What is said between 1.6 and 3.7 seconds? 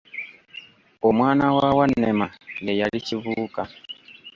Wannema ye yali Kibuuka.